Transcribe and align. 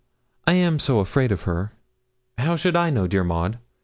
I 0.47 0.53
am 0.53 0.79
so 0.79 0.97
afraid 0.99 1.31
of 1.31 1.43
her!' 1.43 1.73
'How 2.39 2.55
should 2.55 2.75
I 2.75 2.89
know, 2.89 3.05
dear 3.05 3.23
Maud? 3.23 3.59